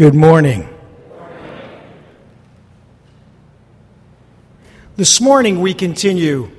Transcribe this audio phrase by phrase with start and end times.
[0.00, 0.66] Good morning.
[4.96, 6.50] This morning we continue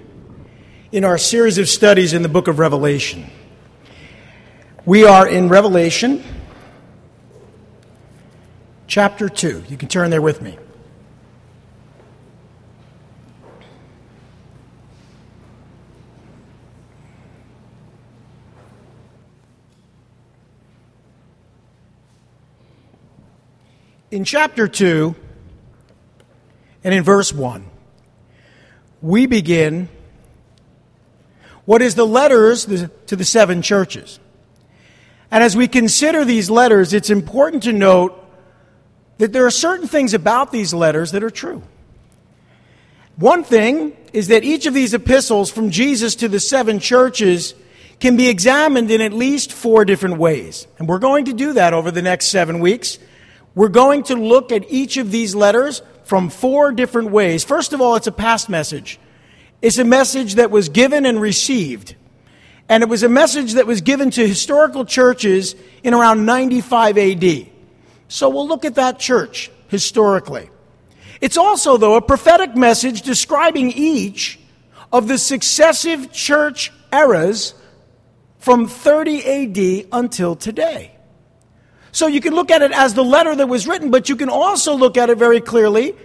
[0.92, 3.26] in our series of studies in the book of Revelation.
[4.86, 6.24] We are in Revelation
[8.86, 9.64] chapter 2.
[9.70, 10.60] You can turn there with me.
[24.12, 25.16] In chapter 2
[26.84, 27.66] and in verse 1,
[29.02, 29.88] we begin
[31.64, 34.20] what is the letters to the seven churches.
[35.32, 38.18] And as we consider these letters, it's important to note
[39.18, 41.64] that there are certain things about these letters that are true.
[43.16, 47.54] One thing is that each of these epistles from Jesus to the seven churches
[48.02, 50.68] can be examined in at least four different ways.
[50.80, 53.00] And we're going to do that over the next seven weeks.
[53.54, 57.44] We're going to look at each of these letters from four different ways.
[57.44, 59.00] First of all, it's a past message.
[59.62, 61.96] It's a message that was given and received.
[62.70, 67.48] And it was a message that was given to historical churches in around 95 AD.
[68.08, 70.50] So we'll look at that church historically.
[71.20, 74.40] It's also, though, a prophetic message describing each
[74.92, 77.54] of the successive church eras
[78.40, 80.91] from 30 AD until today.
[81.92, 84.30] So you can look at it as the letter that was written, but you can
[84.30, 85.96] also look at it very clearly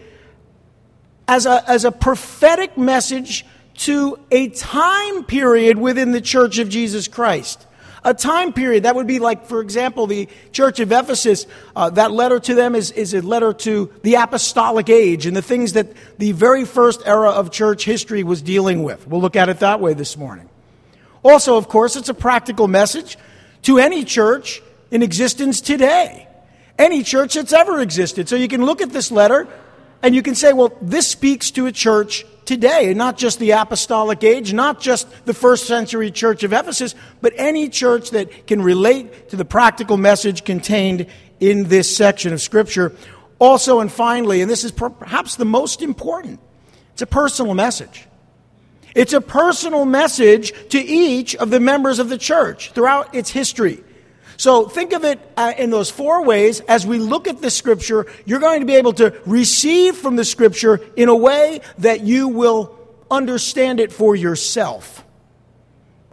[1.28, 7.08] as a, as a prophetic message to a time period within the church of Jesus
[7.08, 7.66] Christ.
[8.04, 11.46] A time period that would be like, for example, the church of Ephesus.
[11.74, 15.42] Uh, that letter to them is, is a letter to the apostolic age and the
[15.42, 19.06] things that the very first era of church history was dealing with.
[19.08, 20.48] We'll look at it that way this morning.
[21.24, 23.18] Also, of course, it's a practical message
[23.62, 26.28] to any church in existence today.
[26.78, 28.28] Any church that's ever existed.
[28.28, 29.48] So you can look at this letter
[30.02, 34.22] and you can say, well, this speaks to a church today, not just the apostolic
[34.22, 39.30] age, not just the first century church of Ephesus, but any church that can relate
[39.30, 41.06] to the practical message contained
[41.40, 42.92] in this section of Scripture.
[43.38, 46.40] Also, and finally, and this is perhaps the most important,
[46.92, 48.06] it's a personal message.
[48.94, 53.84] It's a personal message to each of the members of the church throughout its history.
[54.36, 56.60] So think of it uh, in those four ways.
[56.60, 60.24] As we look at the scripture, you're going to be able to receive from the
[60.24, 62.76] scripture in a way that you will
[63.10, 65.04] understand it for yourself.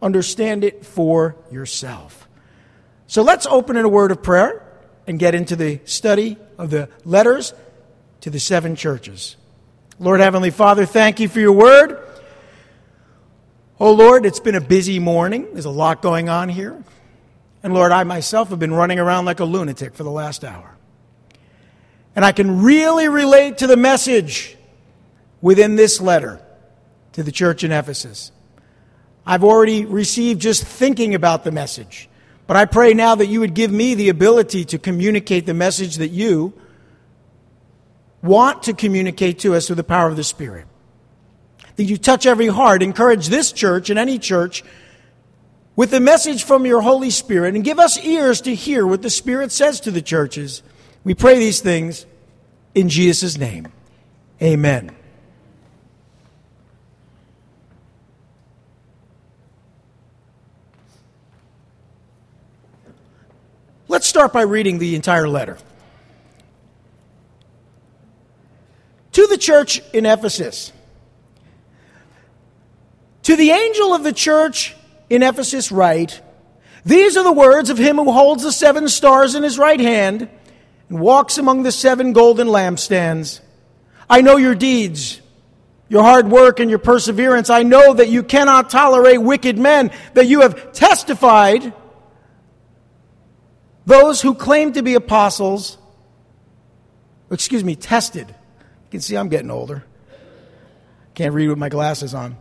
[0.02, 2.28] Understand it for yourself.
[3.08, 4.66] So let's open in a word of prayer
[5.06, 7.54] and get into the study of the letters
[8.22, 9.36] to the seven churches.
[10.00, 12.00] Lord Heavenly Father, thank you for your word.
[13.80, 15.48] Oh Lord, it's been a busy morning.
[15.54, 16.82] There's a lot going on here.
[17.64, 20.78] And Lord, I myself have been running around like a lunatic for the last hour.
[22.16, 24.58] And I can really relate to the message
[25.42, 26.42] within this letter
[27.14, 28.32] to the church in Ephesus.
[29.26, 32.10] I've already received just thinking about the message.
[32.46, 35.96] But I pray now that you would give me the ability to communicate the message
[35.96, 36.54] that you
[38.22, 40.66] want to communicate to us through the power of the Spirit.
[41.78, 44.64] That you touch every heart, encourage this church and any church
[45.76, 49.10] with the message from your Holy Spirit and give us ears to hear what the
[49.10, 50.62] Spirit says to the churches.
[51.04, 52.06] We pray these things
[52.76, 53.68] in Jesus' name.
[54.42, 54.96] Amen.
[63.88, 65.58] Let's start by reading the entire letter.
[69.12, 70.72] To the church in Ephesus.
[73.24, 74.76] To the angel of the church
[75.14, 76.22] in Ephesus write,
[76.86, 80.28] These are the words of him who holds the seven stars in his right hand
[80.90, 83.40] and walks among the seven golden lampstands.
[84.10, 85.22] I know your deeds,
[85.88, 87.52] your hard work, and your perseverance.
[87.52, 91.74] I know that you cannot tolerate wicked men, that you have testified
[93.86, 95.78] those who claim to be apostles,
[97.30, 98.30] excuse me, tested.
[98.30, 99.84] You can see I'm getting older.
[101.14, 102.36] Can't read with my glasses on.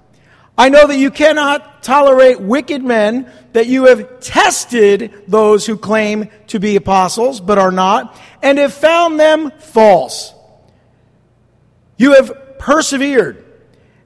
[0.62, 6.29] I know that you cannot tolerate wicked men, that you have tested those who claim
[6.47, 10.32] to be apostles but are not, and have found them false.
[11.97, 13.44] You have persevered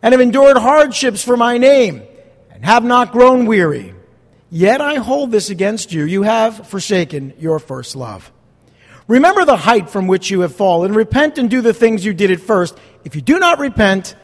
[0.00, 2.02] and have endured hardships for my name
[2.50, 3.94] and have not grown weary.
[4.48, 6.04] Yet I hold this against you.
[6.04, 8.32] You have forsaken your first love.
[9.08, 10.94] Remember the height from which you have fallen.
[10.94, 12.78] Repent and do the things you did at first.
[13.04, 14.16] If you do not repent,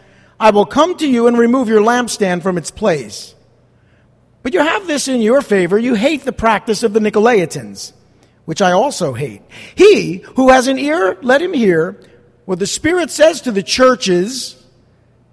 [0.42, 3.36] I will come to you and remove your lampstand from its place.
[4.42, 5.78] But you have this in your favor.
[5.78, 7.92] You hate the practice of the Nicolaitans,
[8.44, 9.42] which I also hate.
[9.76, 11.96] He who has an ear, let him hear
[12.44, 14.60] what the Spirit says to the churches.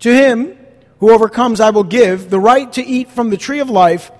[0.02, 0.56] To him
[1.00, 4.12] who overcomes, I will give the right to eat from the tree of life,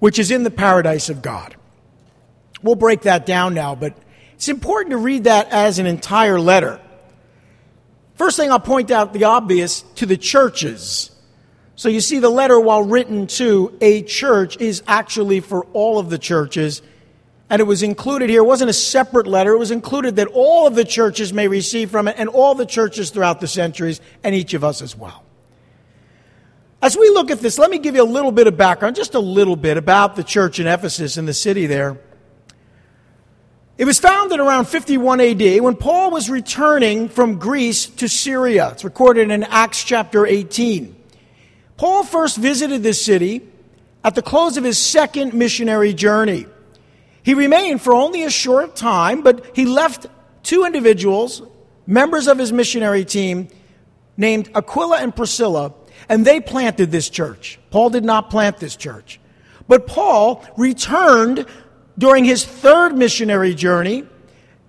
[0.00, 1.54] which is in the paradise of God.
[2.64, 3.96] We'll break that down now, but
[4.34, 6.80] it's important to read that as an entire letter.
[8.20, 11.10] First thing I'll point out the obvious to the churches.
[11.74, 16.10] So you see, the letter, while written to a church, is actually for all of
[16.10, 16.82] the churches.
[17.48, 18.42] And it was included here.
[18.42, 19.54] It wasn't a separate letter.
[19.54, 22.66] It was included that all of the churches may receive from it, and all the
[22.66, 25.24] churches throughout the centuries, and each of us as well.
[26.82, 29.14] As we look at this, let me give you a little bit of background, just
[29.14, 31.98] a little bit, about the church in Ephesus in the city there.
[33.80, 38.72] It was founded around 51 AD when Paul was returning from Greece to Syria.
[38.72, 40.94] It's recorded in Acts chapter 18.
[41.78, 43.40] Paul first visited this city
[44.04, 46.44] at the close of his second missionary journey.
[47.22, 50.08] He remained for only a short time, but he left
[50.42, 51.40] two individuals,
[51.86, 53.48] members of his missionary team,
[54.14, 55.72] named Aquila and Priscilla,
[56.06, 57.58] and they planted this church.
[57.70, 59.18] Paul did not plant this church.
[59.70, 61.46] But Paul returned
[62.00, 64.04] during his third missionary journey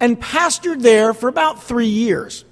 [0.02, 2.44] and pastored there for about three years.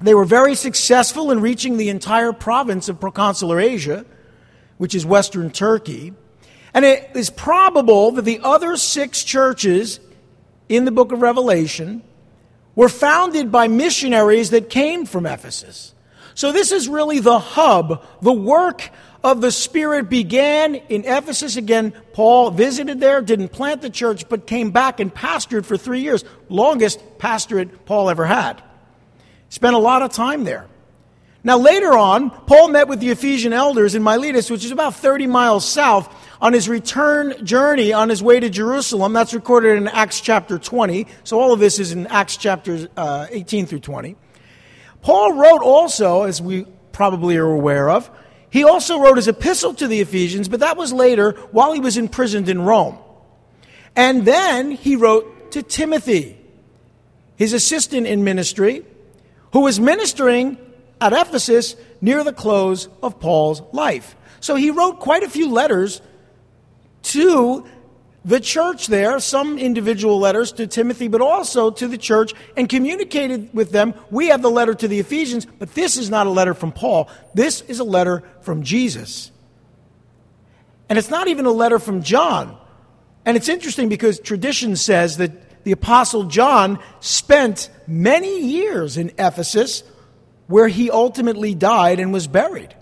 [0.00, 4.04] They were very successful in reaching the entire province of Proconsular Asia,
[4.76, 6.12] which is Western Turkey.
[6.74, 10.00] And it is probable that the other six churches
[10.68, 12.02] in the book of Revelation
[12.74, 15.94] were founded by missionaries that came from Ephesus.
[16.34, 18.90] So this is really the hub, the work
[19.22, 21.56] of the Spirit began in Ephesus.
[21.56, 26.00] Again, Paul visited there, didn't plant the church, but came back and pastored for three
[26.00, 26.24] years.
[26.48, 28.62] Longest pastorate Paul ever had.
[29.48, 30.66] Spent a lot of time there.
[31.46, 35.28] Now, later on, Paul met with the Ephesian elders in Miletus, which is about 30
[35.28, 39.12] miles south, on his return journey on his way to Jerusalem.
[39.12, 41.06] That's recorded in Acts chapter 20.
[41.22, 44.16] So all of this is in Acts chapters uh, 18 through 20.
[45.02, 48.10] Paul wrote also, as we probably are aware of,
[48.56, 51.98] he also wrote his epistle to the Ephesians, but that was later while he was
[51.98, 52.96] imprisoned in Rome.
[53.94, 56.38] And then he wrote to Timothy,
[57.36, 58.82] his assistant in ministry,
[59.52, 60.56] who was ministering
[61.02, 64.16] at Ephesus near the close of Paul's life.
[64.40, 66.00] So he wrote quite a few letters
[67.12, 67.66] to
[68.26, 73.54] the church there, some individual letters to Timothy, but also to the church, and communicated
[73.54, 73.94] with them.
[74.10, 77.08] We have the letter to the Ephesians, but this is not a letter from Paul.
[77.34, 79.30] This is a letter from Jesus.
[80.88, 82.58] And it's not even a letter from John.
[83.24, 89.84] And it's interesting because tradition says that the Apostle John spent many years in Ephesus,
[90.48, 92.74] where he ultimately died and was buried.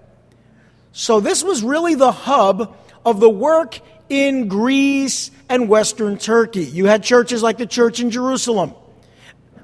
[0.92, 2.74] So this was really the hub
[3.04, 6.64] of the work in Greece and Western Turkey.
[6.64, 8.74] You had churches like the church in Jerusalem,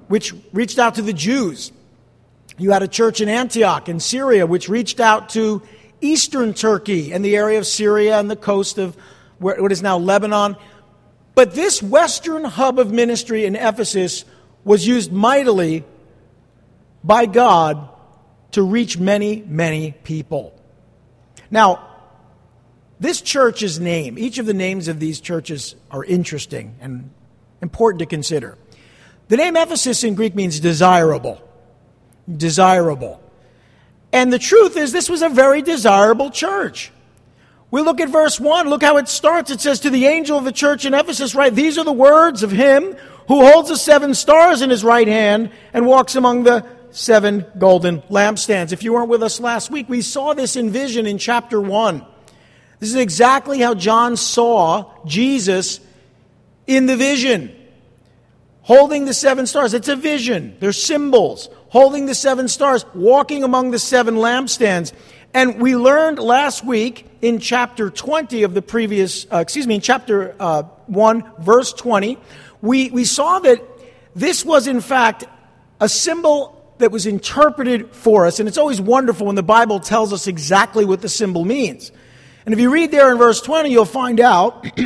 [0.08, 1.72] which reached out to the Jews.
[2.58, 5.62] You had a church in Antioch in Syria, which reached out to
[6.00, 8.96] Eastern Turkey and the area of Syria and the coast of
[9.38, 10.56] what is now Lebanon.
[11.34, 14.24] But this Western hub of ministry in Ephesus
[14.64, 15.84] was used mightily
[17.02, 17.88] by God
[18.52, 20.52] to reach many, many people.
[21.50, 21.89] Now,
[23.00, 27.10] this church's name, each of the names of these churches are interesting and
[27.62, 28.58] important to consider.
[29.28, 31.40] The name Ephesus in Greek means desirable.
[32.30, 33.22] Desirable.
[34.12, 36.92] And the truth is, this was a very desirable church.
[37.70, 39.50] We look at verse 1, look how it starts.
[39.50, 41.54] It says, To the angel of the church in Ephesus, right?
[41.54, 42.96] These are the words of him
[43.28, 48.02] who holds the seven stars in his right hand and walks among the seven golden
[48.02, 48.72] lampstands.
[48.72, 52.04] If you weren't with us last week, we saw this in vision in chapter 1.
[52.80, 55.80] This is exactly how John saw Jesus
[56.66, 57.54] in the vision.
[58.62, 59.74] Holding the seven stars.
[59.74, 60.56] It's a vision.
[60.60, 61.48] They're symbols.
[61.68, 64.92] Holding the seven stars, walking among the seven lampstands.
[65.32, 69.80] And we learned last week in chapter 20 of the previous, uh, excuse me, in
[69.80, 72.18] chapter uh, 1, verse 20,
[72.62, 73.62] we, we saw that
[74.14, 75.24] this was in fact
[75.80, 78.40] a symbol that was interpreted for us.
[78.40, 81.92] And it's always wonderful when the Bible tells us exactly what the symbol means.
[82.44, 84.62] And if you read there in verse 20, you'll find out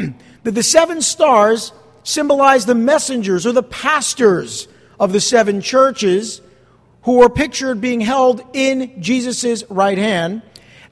[0.43, 4.69] that the seven stars symbolize the messengers or the pastors
[4.99, 6.41] of the seven churches
[7.03, 10.43] who are pictured being held in Jesus' right hand,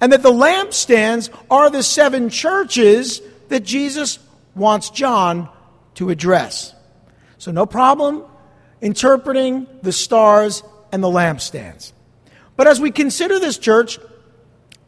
[0.00, 4.18] and that the lampstands are the seven churches that Jesus
[4.54, 5.48] wants John
[5.94, 6.74] to address.
[7.38, 8.24] So, no problem
[8.80, 11.92] interpreting the stars and the lampstands.
[12.56, 13.98] But as we consider this church,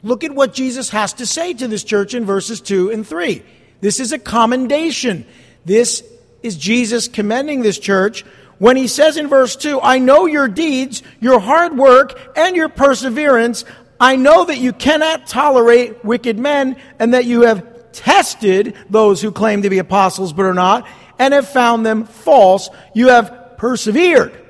[0.04, 3.42] Look at what Jesus has to say to this church in verses 2 and 3.
[3.80, 5.26] This is a commendation.
[5.64, 6.04] This
[6.42, 8.24] is Jesus commending this church
[8.58, 12.68] when he says in verse 2, I know your deeds, your hard work, and your
[12.68, 13.64] perseverance.
[13.98, 19.32] I know that you cannot tolerate wicked men, and that you have tested those who
[19.32, 20.86] claim to be apostles but are not,
[21.18, 22.68] and have found them false.
[22.94, 24.40] You have persevered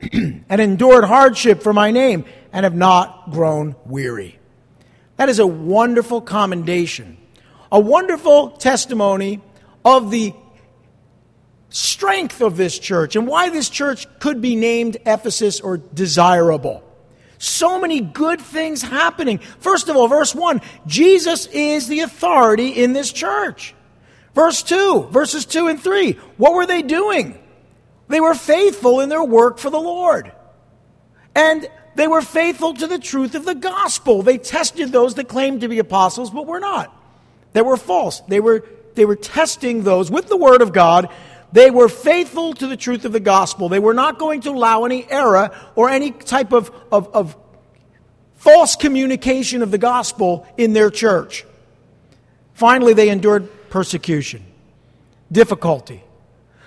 [0.12, 4.38] and endured hardship for my name, and have not grown weary.
[5.16, 7.16] That is a wonderful commendation,
[7.70, 9.40] a wonderful testimony
[9.84, 10.34] of the
[11.68, 16.82] strength of this church and why this church could be named Ephesus or desirable.
[17.38, 19.38] So many good things happening.
[19.58, 23.74] First of all, verse 1 Jesus is the authority in this church.
[24.34, 27.38] Verse 2, verses 2 and 3, what were they doing?
[28.08, 30.32] They were faithful in their work for the Lord.
[31.34, 34.22] And they were faithful to the truth of the gospel.
[34.22, 36.94] They tested those that claimed to be apostles but were not.
[37.52, 38.20] They were false.
[38.20, 41.10] They were, they were testing those with the word of God
[41.52, 43.68] they were faithful to the truth of the gospel.
[43.68, 47.36] They were not going to allow any error or any type of, of, of
[48.36, 51.44] false communication of the gospel in their church.
[52.54, 54.44] Finally, they endured persecution,
[55.30, 56.02] difficulty.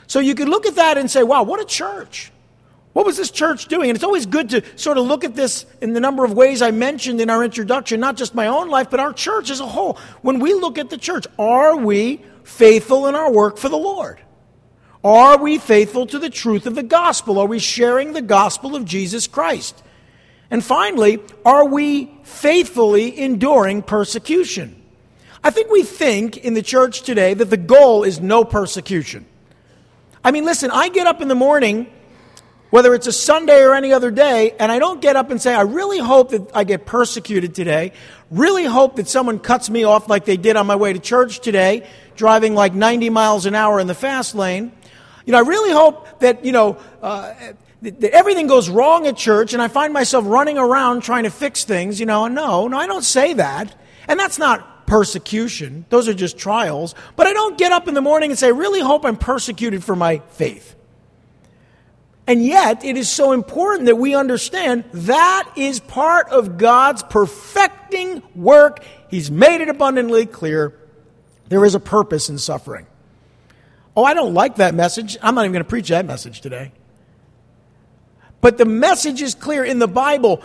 [0.08, 2.32] So you could look at that and say, wow, what a church.
[2.95, 3.89] What was this church doing?
[3.89, 6.61] And it's always good to sort of look at this in the number of ways
[6.61, 9.67] I mentioned in our introduction, not just my own life, but our church as a
[9.67, 9.99] whole.
[10.21, 14.21] When we look at the church, are we faithful in our work for the Lord?
[15.03, 17.37] Are we faithful to the truth of the gospel?
[17.37, 19.83] Are we sharing the gospel of Jesus Christ?
[20.49, 24.81] And finally, are we faithfully enduring persecution?
[25.43, 29.25] I think we think in the church today that the goal is no persecution.
[30.23, 31.91] I mean, listen, I get up in the morning,
[32.69, 35.53] whether it's a Sunday or any other day, and I don't get up and say,
[35.53, 37.93] I really hope that I get persecuted today.
[38.31, 41.39] Really hope that someone cuts me off like they did on my way to church
[41.39, 44.72] today, driving like 90 miles an hour in the fast lane.
[45.25, 47.34] You know, I really hope that, you know, uh,
[47.81, 51.63] that everything goes wrong at church and I find myself running around trying to fix
[51.65, 52.27] things, you know.
[52.27, 53.75] No, no, I don't say that.
[54.07, 55.86] And that's not persecution.
[55.89, 56.95] Those are just trials.
[57.15, 59.84] But I don't get up in the morning and say, I really hope I'm persecuted
[59.84, 60.75] for my faith.
[62.27, 68.24] And yet, it is so important that we understand that is part of God's perfecting
[68.34, 68.84] work.
[69.10, 70.74] He's made it abundantly clear.
[71.50, 72.88] There is a purpose in suffering.
[73.96, 75.17] Oh, I don't like that message.
[75.22, 76.72] I'm not even going to preach that message today.
[78.41, 80.41] But the message is clear in the Bible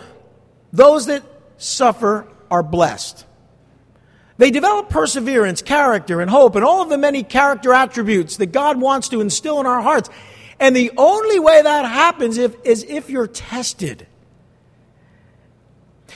[0.72, 1.22] those that
[1.56, 3.24] suffer are blessed.
[4.38, 8.80] They develop perseverance, character, and hope, and all of the many character attributes that God
[8.80, 10.08] wants to instill in our hearts.
[10.60, 14.06] And the only way that happens if, is if you're tested.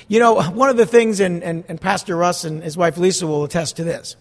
[0.06, 3.26] You know, one of the things, and, and, and Pastor Russ and his wife Lisa
[3.26, 4.16] will attest to this.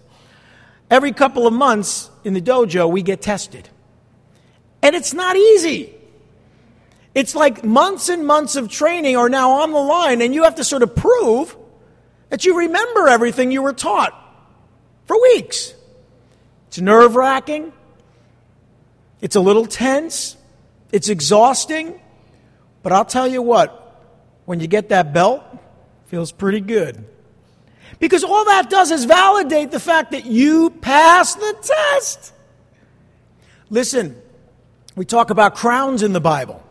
[0.89, 3.67] Every couple of months in the dojo, we get tested.
[4.81, 5.93] And it's not easy.
[7.13, 10.55] It's like months and months of training are now on the line, and you have
[10.55, 11.55] to sort of prove
[12.29, 14.13] that you remember everything you were taught
[15.05, 15.73] for weeks.
[16.69, 17.73] It's nerve wracking.
[19.23, 20.35] It's a little tense.
[20.91, 21.99] It's exhausting.
[22.83, 23.79] But I'll tell you what,
[24.43, 25.43] when you get that belt,
[26.07, 27.05] feels pretty good.
[27.99, 32.33] Because all that does is validate the fact that you passed the test.
[33.69, 34.21] Listen,
[34.97, 36.61] we talk about crowns in the Bible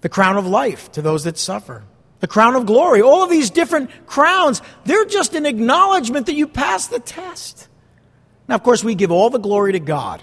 [0.00, 1.84] the crown of life to those that suffer,
[2.20, 6.46] the crown of glory, all of these different crowns, they're just an acknowledgement that you
[6.46, 7.66] passed the test.
[8.46, 10.22] Now, of course, we give all the glory to God.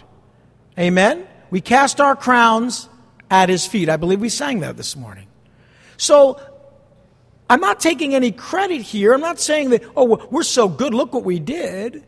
[0.78, 1.28] Amen?
[1.50, 2.90] We cast our crowns
[3.30, 3.90] at his feet.
[3.90, 5.28] I believe we sang that this morning.
[5.98, 6.40] So
[7.50, 9.14] I'm not taking any credit here.
[9.14, 12.04] I'm not saying that, oh, we're so good, look what we did.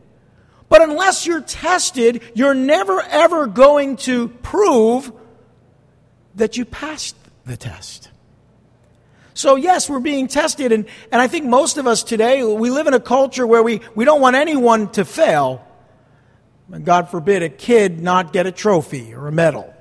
[0.69, 5.12] But unless you're tested, you're never ever going to prove
[6.36, 8.09] that you passed the test.
[9.33, 12.88] So, yes, we're being tested, and, and I think most of us today, we live
[12.88, 15.66] in a culture where we, we don't want anyone to fail.
[16.83, 19.74] God forbid a kid not get a trophy or a medal.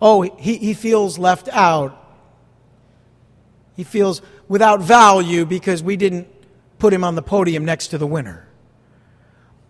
[0.00, 2.04] Oh, he, he feels left out
[3.76, 6.28] he feels without value because we didn't
[6.78, 8.48] put him on the podium next to the winner.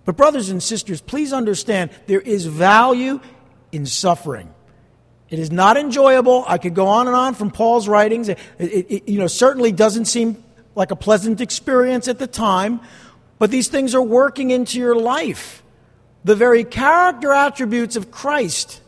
[0.05, 3.21] But, brothers and sisters, please understand there is value
[3.73, 4.53] in suffering.
[5.31, 6.45] It is not enjoyable.
[6.47, 8.29] I could go on and on from Paul's writings.
[8.29, 12.81] It, it, it, you know, certainly doesn't seem like a pleasant experience at the time,
[13.45, 15.63] but these things are working into your life.
[16.25, 18.81] The very character attributes of Christ.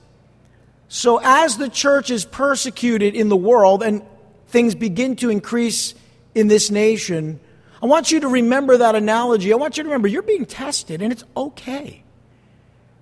[0.89, 4.03] So, as the church is persecuted in the world, and
[4.47, 5.95] things begin to increase
[6.35, 7.39] in this nation,
[7.83, 9.53] I want you to remember that analogy.
[9.53, 12.03] I want you to remember you're being tested, and it's okay.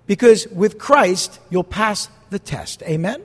[0.08, 2.82] Because with Christ, you'll pass the test.
[2.82, 3.22] Amen?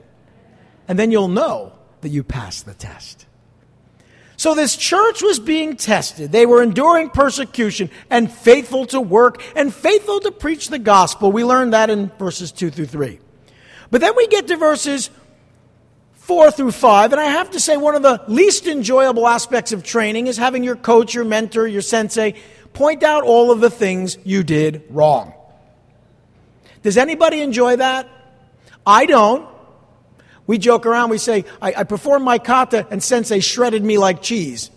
[0.86, 1.72] And then you'll know
[2.02, 3.26] that you passed the test.
[4.40, 6.32] So this church was being tested.
[6.32, 11.30] They were enduring persecution and faithful to work and faithful to preach the gospel.
[11.30, 13.18] We learned that in verses 2 through 3.
[13.90, 15.10] But then we get to verses
[16.14, 19.84] 4 through 5, and I have to say one of the least enjoyable aspects of
[19.84, 22.32] training is having your coach, your mentor, your sensei
[22.72, 25.34] point out all of the things you did wrong.
[26.82, 28.08] Does anybody enjoy that?
[28.86, 29.49] I don't.
[30.50, 34.20] We joke around, we say, I, I performed my kata and sensei shredded me like
[34.20, 34.72] cheese.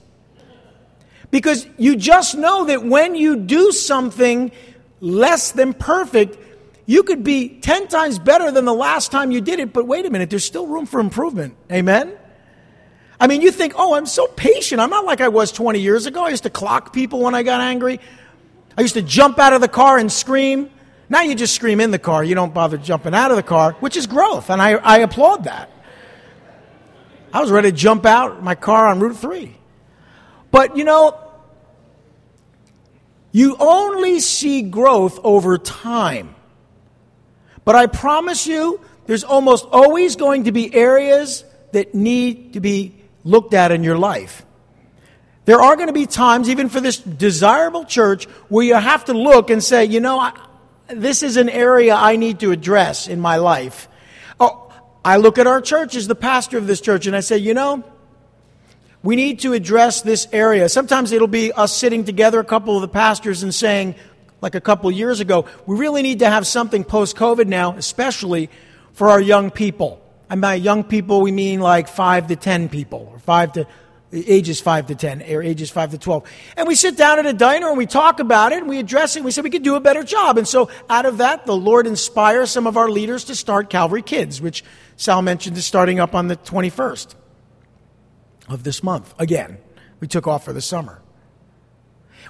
[1.32, 4.52] Because you just know that when you do something
[5.00, 6.38] less than perfect,
[6.86, 10.06] you could be 10 times better than the last time you did it, but wait
[10.06, 11.56] a minute, there's still room for improvement.
[11.72, 12.16] Amen?
[13.20, 14.80] I mean, you think, oh, I'm so patient.
[14.80, 16.24] I'm not like I was 20 years ago.
[16.24, 18.00] I used to clock people when I got angry.
[18.78, 20.70] I used to jump out of the car and scream.
[21.14, 22.24] Now you just scream in the car.
[22.24, 25.44] You don't bother jumping out of the car, which is growth, and I, I applaud
[25.44, 25.70] that.
[27.32, 29.56] I was ready to jump out my car on Route 3.
[30.50, 31.16] But you know,
[33.32, 36.34] you only see growth over time.
[37.64, 42.96] But I promise you, there's almost always going to be areas that need to be
[43.24, 44.48] looked at in your life.
[45.46, 49.14] There are going to be times, even for this desirable church, where you have to
[49.14, 50.34] look and say, you know, I,
[50.88, 53.88] this is an area I need to address in my life.
[54.40, 54.72] Oh,
[55.04, 57.54] I look at our church as the pastor of this church and I say, you
[57.54, 57.84] know,
[59.02, 60.70] we need to address this area.
[60.70, 63.96] Sometimes it'll be us sitting together, a couple of the pastors, and saying,
[64.42, 68.50] like a couple years ago, we really need to have something post COVID now, especially
[68.94, 70.02] for our young people.
[70.30, 73.68] And by young people, we mean like five to 10 people, or five to
[74.14, 77.34] ages 5 to 10 or ages 5 to 12 and we sit down at a
[77.34, 79.64] diner and we talk about it and we address it and we say we could
[79.64, 80.38] do a better job.
[80.38, 84.02] And so out of that the lord inspires some of our leaders to start calvary
[84.02, 84.64] kids which
[84.96, 87.16] sal mentioned is starting up on the 21st
[88.50, 89.14] of this month.
[89.20, 89.58] Again
[90.00, 91.03] we took off for the summer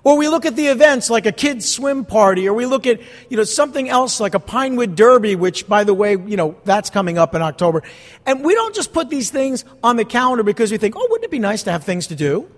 [0.03, 2.99] or we look at the events like a kids swim party, or we look at,
[3.29, 6.89] you know, something else like a Pinewood Derby, which, by the way, you know, that's
[6.89, 7.83] coming up in October.
[8.25, 11.25] And we don't just put these things on the calendar because we think, oh, wouldn't
[11.25, 12.49] it be nice to have things to do?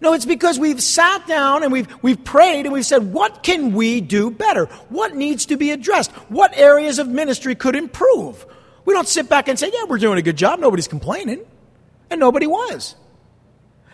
[0.00, 3.72] No, it's because we've sat down and we've, we've prayed and we've said, what can
[3.72, 4.66] we do better?
[4.88, 6.10] What needs to be addressed?
[6.30, 8.44] What areas of ministry could improve?
[8.84, 10.60] We don't sit back and say, yeah, we're doing a good job.
[10.60, 11.44] Nobody's complaining.
[12.10, 12.94] And nobody was.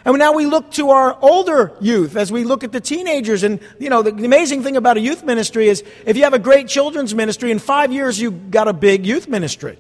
[0.05, 3.43] And now we look to our older youth as we look at the teenagers.
[3.45, 6.41] And, you know, the, amazing thing about a youth ministry is if you have a
[6.41, 9.79] great children's ministry, in five years you've got a big youth ministry.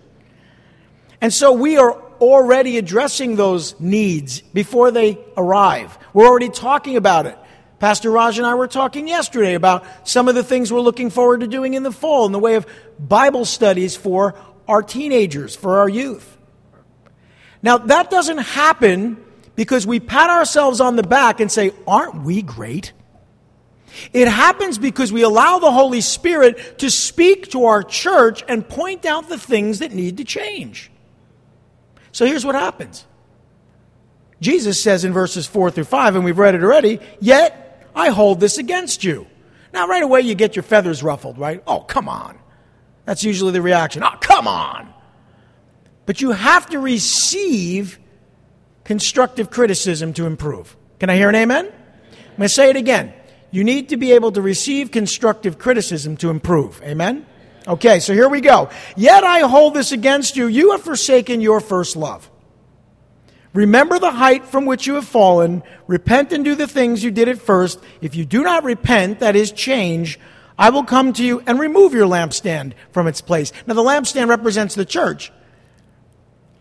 [1.20, 5.98] And so we are already addressing those needs before they arrive.
[6.12, 7.37] We're already talking about it.
[7.80, 11.40] Pastor Raj and I were talking yesterday about some of the things we're looking forward
[11.40, 12.64] to doing in the fall in the way of
[12.96, 14.37] Bible studies for
[14.68, 16.38] our teenagers, for our youth.
[17.61, 19.16] Now, that doesn't happen
[19.62, 22.92] because we pat ourselves on the back and say, Aren't we great?
[24.12, 29.07] It happens because we allow the Holy Spirit to speak to our church and point
[29.07, 30.90] out the things that need to change.
[32.11, 33.07] So here's what happens
[34.40, 38.40] Jesus says in verses 4 through 5, and we've read it already, Yet I hold
[38.40, 39.29] this against you.
[39.72, 41.62] Now, right away, you get your feathers ruffled, right?
[41.68, 42.37] Oh, come on.
[43.05, 44.03] That's usually the reaction.
[44.03, 44.92] Oh, come on.
[46.05, 48.01] But you have to receive
[48.85, 50.77] constructive criticism to improve.
[50.99, 51.66] Can I hear an amen?
[51.66, 53.12] I'm going to say it again.
[53.51, 56.81] You need to be able to receive constructive criticism to improve.
[56.83, 57.27] Amen?
[57.68, 58.71] Okay, so here we go.
[58.97, 60.47] Yet I hold this against you.
[60.47, 62.31] You have forsaken your first love.
[63.53, 65.62] Remember the height from which you have fallen.
[65.87, 67.79] Repent and do the things you did at first.
[68.01, 70.18] If you do not repent, that is change,
[70.59, 73.53] I will come to you and remove your lampstand from its place.
[73.66, 75.31] Now, the lampstand represents the church.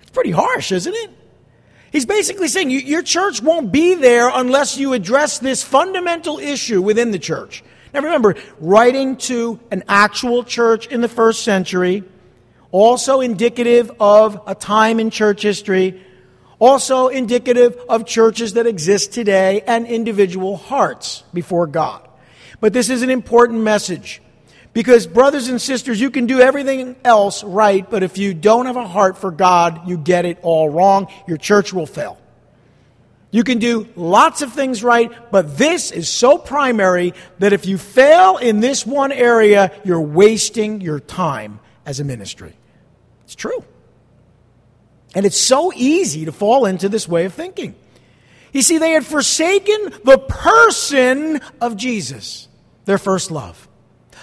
[0.02, 1.10] It's pretty harsh, isn't it?
[1.92, 7.12] He's basically saying your church won't be there unless you address this fundamental issue within
[7.12, 7.64] the church.
[7.94, 12.06] Now remember, writing to an actual church in the first century,
[12.72, 16.02] also indicative of a time in church history,
[16.60, 22.08] also indicative of churches that exist today and individual hearts before God.
[22.62, 24.22] But this is an important message.
[24.74, 28.78] Because, brothers and sisters, you can do everything else right, but if you don't have
[28.78, 31.08] a heart for God, you get it all wrong.
[31.28, 32.18] Your church will fail.
[33.32, 37.78] You can do lots of things right, but this is so primary that if you
[37.78, 42.54] fail in this one area, you're wasting your time as a ministry.
[43.24, 43.64] It's true.
[45.16, 47.76] And it's so easy to fall into this way of thinking.
[48.54, 52.50] You see, they had forsaken the person of Jesus,
[52.86, 53.68] their first love.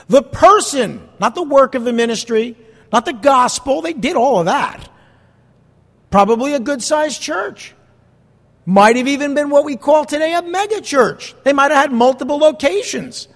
[0.08, 2.56] The person, not the work of the ministry,
[2.92, 3.82] not the gospel.
[3.82, 4.88] They did all of that.
[6.10, 7.74] Probably a good sized church.
[8.64, 11.34] Might have even been what we call today a mega church.
[11.44, 13.28] They might have had multiple locations.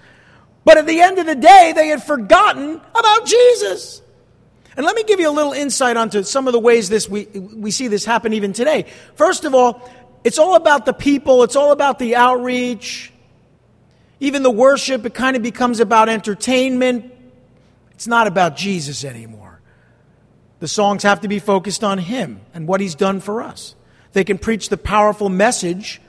[0.65, 4.01] But at the end of the day, they had forgotten about Jesus.
[4.75, 7.25] And let me give you a little insight onto some of the ways this we,
[7.25, 8.87] we see this happen even today.
[9.15, 9.89] First of all,
[10.23, 13.12] it's all about the people, it's all about the outreach.
[14.23, 17.13] Even the worship, it kind of becomes about entertainment.
[17.91, 19.59] It's not about Jesus anymore.
[20.61, 23.75] The songs have to be focused on Him and what He's done for us.
[24.13, 25.99] They can preach the powerful message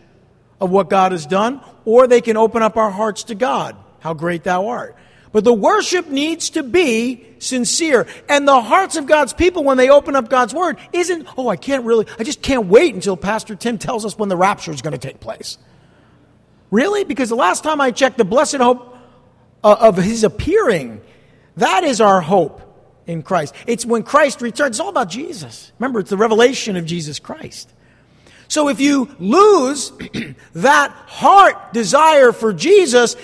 [0.61, 3.74] of what God has done, or they can open up our hearts to God.
[3.98, 4.94] How great Thou art.
[5.33, 8.07] But the worship needs to be sincere.
[8.29, 11.57] And the hearts of God's people, when they open up God's word, isn't, oh, I
[11.57, 14.83] can't really, I just can't wait until Pastor Tim tells us when the rapture is
[14.83, 15.59] going to take place.
[16.70, 17.05] Really?
[17.05, 18.96] Because the last time I checked, the blessed hope
[19.62, 21.00] uh, of his appearing,
[21.57, 22.61] that is our hope
[23.07, 23.55] in Christ.
[23.66, 25.72] It's when Christ returns, it's all about Jesus.
[25.79, 27.72] Remember, it's the revelation of Jesus Christ.
[28.48, 29.92] So if you lose
[30.55, 33.16] that heart desire for Jesus,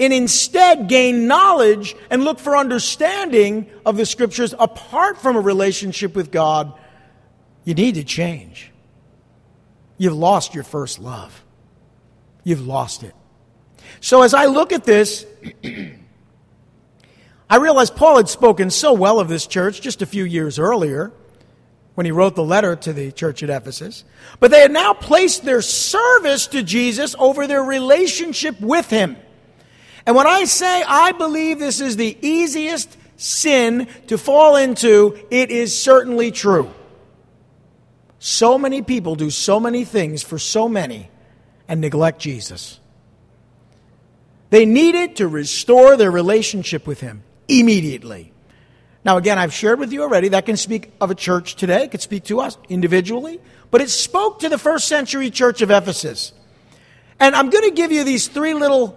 [0.00, 6.16] and instead gain knowledge and look for understanding of the scriptures apart from a relationship
[6.16, 6.72] with God,
[7.64, 8.72] you need to change.
[9.98, 11.41] You've lost your first love.
[12.44, 13.14] You've lost it.
[14.00, 15.26] So as I look at this,
[17.50, 21.12] I realize Paul had spoken so well of this church just a few years earlier
[21.94, 24.04] when he wrote the letter to the church at Ephesus.
[24.40, 29.16] But they had now placed their service to Jesus over their relationship with him.
[30.06, 35.50] And when I say I believe this is the easiest sin to fall into, it
[35.50, 36.72] is certainly true.
[38.18, 41.10] So many people do so many things for so many
[41.72, 42.78] and neglect Jesus.
[44.50, 48.30] They needed to restore their relationship with Him immediately.
[49.06, 51.90] Now, again, I've shared with you already that can speak of a church today, it
[51.90, 56.34] could speak to us individually, but it spoke to the first century church of Ephesus.
[57.18, 58.94] And I'm going to give you these three little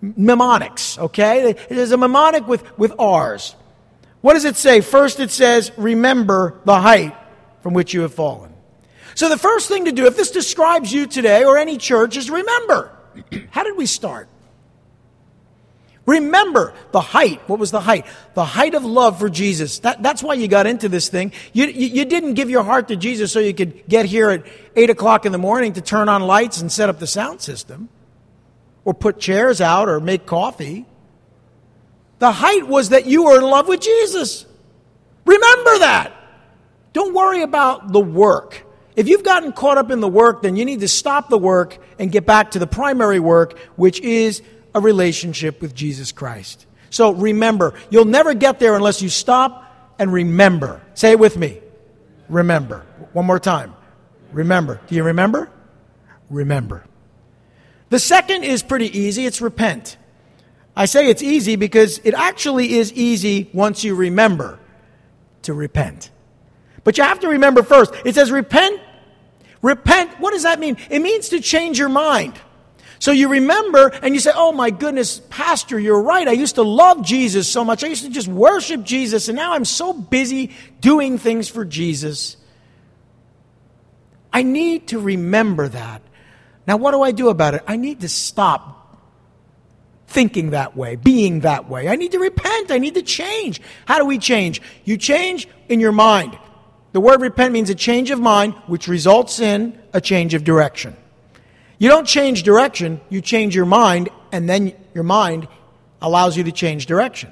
[0.00, 1.54] mnemonics, okay?
[1.68, 3.54] There's a mnemonic with, with R's.
[4.22, 4.80] What does it say?
[4.80, 7.14] First, it says, remember the height
[7.60, 8.51] from which you have fallen.
[9.14, 12.30] So, the first thing to do, if this describes you today or any church, is
[12.30, 12.90] remember.
[13.50, 14.28] How did we start?
[16.04, 17.40] Remember the height.
[17.48, 18.06] What was the height?
[18.34, 19.78] The height of love for Jesus.
[19.80, 21.32] That, that's why you got into this thing.
[21.52, 24.44] You, you, you, didn't give your heart to Jesus so you could get here at
[24.74, 27.88] 8 o'clock in the morning to turn on lights and set up the sound system
[28.84, 30.86] or put chairs out or make coffee.
[32.18, 34.44] The height was that you were in love with Jesus.
[35.24, 36.12] Remember that.
[36.92, 38.66] Don't worry about the work.
[38.94, 41.78] If you've gotten caught up in the work, then you need to stop the work
[41.98, 44.42] and get back to the primary work, which is
[44.74, 46.66] a relationship with Jesus Christ.
[46.90, 50.82] So remember, you'll never get there unless you stop and remember.
[50.94, 51.60] Say it with me.
[52.28, 52.84] Remember.
[53.12, 53.74] One more time.
[54.32, 54.80] Remember.
[54.86, 55.50] Do you remember?
[56.28, 56.84] Remember.
[57.88, 59.96] The second is pretty easy it's repent.
[60.74, 64.58] I say it's easy because it actually is easy once you remember
[65.42, 66.10] to repent.
[66.84, 67.92] But you have to remember first.
[68.04, 68.80] It says repent.
[69.60, 70.76] Repent, what does that mean?
[70.90, 72.34] It means to change your mind.
[72.98, 76.26] So you remember and you say, Oh my goodness, Pastor, you're right.
[76.26, 77.82] I used to love Jesus so much.
[77.82, 82.36] I used to just worship Jesus, and now I'm so busy doing things for Jesus.
[84.32, 86.02] I need to remember that.
[86.66, 87.62] Now, what do I do about it?
[87.66, 88.96] I need to stop
[90.06, 91.88] thinking that way, being that way.
[91.88, 92.70] I need to repent.
[92.70, 93.60] I need to change.
[93.84, 94.62] How do we change?
[94.84, 96.38] You change in your mind.
[96.92, 100.96] The word repent means a change of mind, which results in a change of direction.
[101.78, 105.48] You don't change direction, you change your mind, and then your mind
[106.00, 107.30] allows you to change direction.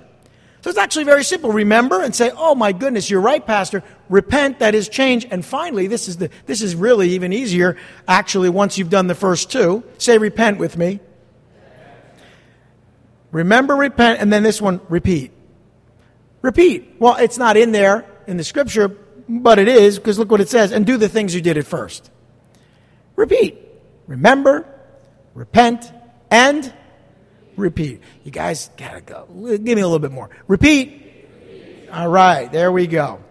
[0.62, 1.50] So it's actually very simple.
[1.50, 3.82] Remember and say, "Oh my goodness, you're right, pastor.
[4.10, 8.50] Repent, that is change." And finally, this is the this is really even easier actually
[8.50, 9.82] once you've done the first two.
[9.96, 11.00] Say repent with me.
[13.32, 15.30] Remember, repent, and then this one, repeat.
[16.42, 16.96] Repeat.
[16.98, 18.88] Well, it's not in there in the scripture,
[19.30, 21.66] but it is because look what it says, and do the things you did at
[21.66, 22.10] first.
[23.14, 23.58] Repeat.
[24.08, 24.66] Remember,
[25.34, 25.90] repent,
[26.30, 26.72] and
[27.56, 28.00] repeat.
[28.24, 29.26] You guys gotta go.
[29.28, 30.30] Give me a little bit more.
[30.48, 31.88] Repeat.
[31.92, 33.22] All right, there we go.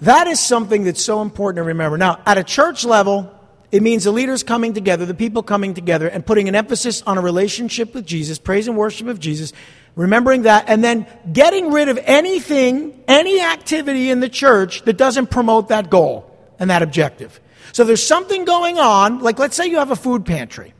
[0.00, 1.96] That is something that's so important to remember.
[1.96, 3.30] Now, at a church level,
[3.70, 7.16] it means the leaders coming together, the people coming together, and putting an emphasis on
[7.16, 9.52] a relationship with Jesus, praise and worship of Jesus,
[9.96, 15.30] remembering that, and then getting rid of anything, any activity in the church that doesn't
[15.30, 17.40] promote that goal and that objective.
[17.72, 20.74] So there's something going on, like let's say you have a food pantry.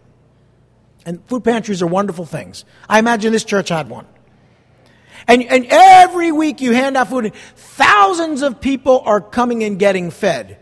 [1.07, 2.65] And food pantries are wonderful things.
[2.89, 4.07] I imagine this church had one.
[5.27, 7.27] And, and every week you hand out food.
[7.27, 10.59] and Thousands of people are coming and getting fed.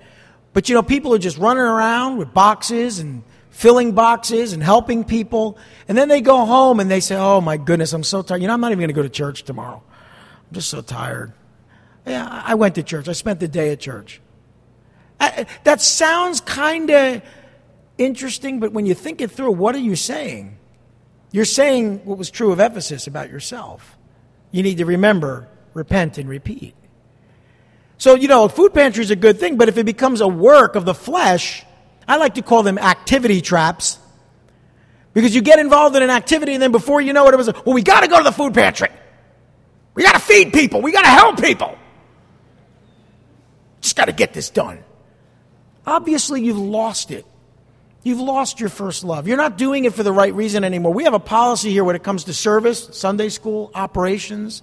[0.52, 3.22] But you know, people are just running around with boxes and
[3.62, 5.56] filling boxes and helping people.
[5.86, 8.42] And then they go home and they say, Oh my goodness, I'm so tired.
[8.42, 9.80] You know, I'm not even going to go to church tomorrow.
[9.86, 11.32] I'm just so tired.
[12.04, 13.08] Yeah, I went to church.
[13.08, 14.20] I spent the day at church.
[15.62, 17.22] That sounds kind of
[17.96, 20.58] interesting, but when you think it through, what are you saying?
[21.30, 23.96] You're saying what was true of Ephesus about yourself.
[24.50, 26.74] You need to remember, repent, and repeat.
[27.98, 30.74] So, you know, food pantry is a good thing, but if it becomes a work
[30.74, 31.64] of the flesh,
[32.06, 33.98] I like to call them activity traps.
[35.14, 37.52] Because you get involved in an activity, and then before you know it, it was,
[37.66, 38.88] well, we got to go to the food pantry.
[39.94, 40.80] We got to feed people.
[40.80, 41.76] We got to help people.
[43.82, 44.82] Just got to get this done.
[45.86, 47.26] Obviously, you've lost it.
[48.04, 49.28] You've lost your first love.
[49.28, 50.92] You're not doing it for the right reason anymore.
[50.92, 54.62] We have a policy here when it comes to service, Sunday school, operations,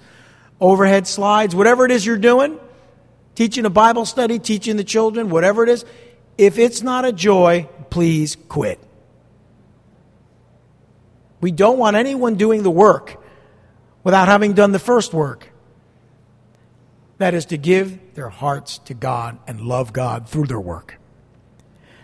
[0.60, 2.60] overhead slides, whatever it is you're doing,
[3.36, 5.86] teaching a Bible study, teaching the children, whatever it is.
[6.40, 8.80] If it's not a joy, please quit.
[11.42, 13.22] We don't want anyone doing the work
[14.06, 15.52] without having done the first work.
[17.18, 20.98] That is to give their hearts to God and love God through their work.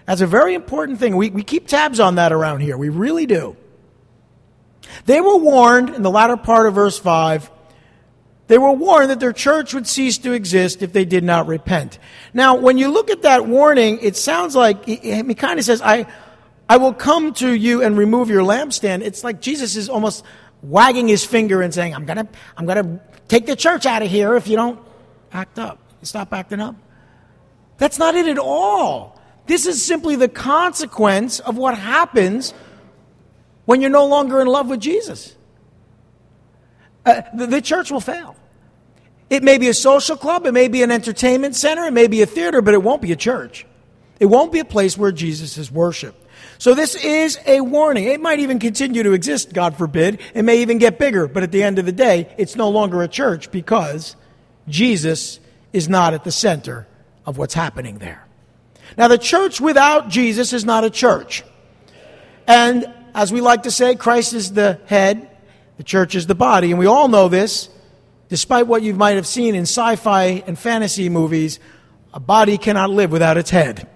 [0.06, 1.16] That's a very important thing.
[1.16, 2.78] We, we keep tabs on that around here.
[2.78, 3.56] We really do.
[5.06, 7.50] They were warned in the latter part of verse 5.
[8.48, 11.98] They were warned that their church would cease to exist if they did not repent.
[12.34, 16.06] Now, when you look at that warning, it sounds like, he kind of says, I,
[16.70, 19.02] I will come to you and remove your lampstand.
[19.02, 20.24] It's like Jesus is almost
[20.62, 24.36] wagging his finger and saying, I'm gonna, I'm gonna take the church out of here
[24.36, 24.80] if you don't
[25.32, 25.80] act up.
[26.04, 26.76] Stop acting up.
[27.78, 29.20] That's not it at all.
[29.48, 32.54] This is simply the consequence of what happens
[33.66, 35.36] when you're no longer in love with Jesus.
[37.06, 38.36] Uh, the, the church will fail.
[39.30, 42.22] It may be a social club, it may be an entertainment center, it may be
[42.22, 43.66] a theater, but it won't be a church.
[44.20, 46.22] It won't be a place where Jesus is worshiped.
[46.58, 48.06] So this is a warning.
[48.06, 50.20] It might even continue to exist, God forbid.
[50.34, 53.02] It may even get bigger, but at the end of the day, it's no longer
[53.04, 54.16] a church because
[54.68, 55.40] Jesus
[55.74, 56.88] is not at the center
[57.26, 58.26] of what's happening there.
[58.98, 61.44] Now, the church without Jesus is not a church.
[62.48, 65.30] And as we like to say, Christ is the head,
[65.78, 66.72] the church is the body.
[66.72, 67.70] And we all know this,
[68.30, 71.60] despite what you might have seen in sci fi and fantasy movies,
[72.14, 73.88] a body cannot live without its head.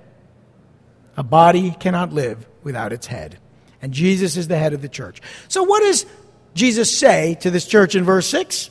[1.15, 3.37] A body cannot live without its head.
[3.81, 5.21] And Jesus is the head of the church.
[5.47, 6.05] So, what does
[6.53, 8.69] Jesus say to this church in verse 6?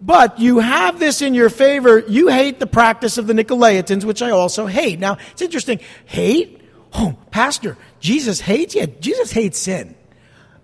[0.00, 2.00] But you have this in your favor.
[2.00, 4.98] You hate the practice of the Nicolaitans, which I also hate.
[4.98, 5.80] Now, it's interesting.
[6.04, 6.60] Hate?
[6.92, 8.74] Oh, Pastor, Jesus hates?
[8.74, 9.94] Yeah, Jesus hates sin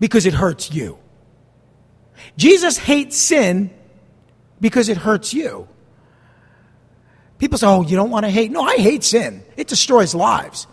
[0.01, 0.99] because it hurts you.
[2.37, 3.71] Jesus hates sin
[4.61, 5.68] because it hurts you.
[7.38, 8.51] People say, oh, you don't want to hate.
[8.51, 9.42] No, I hate sin.
[9.57, 10.66] It destroys lives.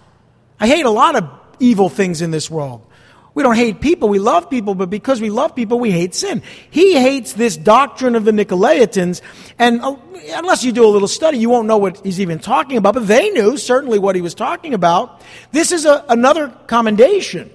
[0.59, 2.85] I hate a lot of evil things in this world.
[3.33, 6.41] We don't hate people, we love people, but because we love people, we hate sin.
[6.71, 9.21] He hates this doctrine of the Nicolaitans,
[9.57, 9.95] and uh,
[10.33, 13.07] unless you do a little study, you won't know what he's even talking about, but
[13.07, 15.21] they knew certainly what he was talking about.
[15.51, 17.49] This is a, another commendation.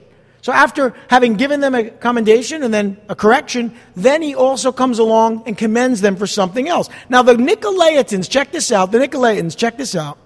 [0.45, 4.99] So after having given them a commendation and then a correction, then he also comes
[4.99, 6.91] along and commends them for something else.
[7.09, 10.19] Now the Nicolaitans, check this out, the Nicolaitans, check this out.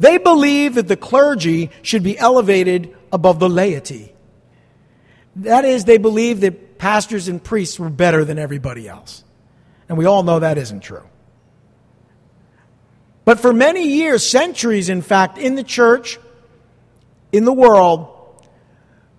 [0.00, 4.12] They believe that the clergy should be elevated above the laity.
[5.36, 9.22] That is, they believed that pastors and priests were better than everybody else.
[9.88, 11.04] And we all know that isn't true.
[13.24, 16.18] But for many years, centuries, in fact, in the church,
[17.30, 18.13] in the world,